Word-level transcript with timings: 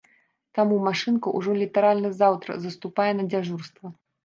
Таму, 0.59 0.79
машынка 0.87 1.27
ўжо 1.41 1.51
літаральна 1.61 2.13
заўтра 2.23 2.59
заступае 2.65 3.09
на 3.21 3.29
дзяжурства. 3.31 3.97